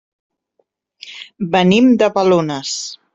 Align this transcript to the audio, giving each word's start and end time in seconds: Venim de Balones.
Venim 1.57 1.93
de 2.03 2.09
Balones. 2.17 2.77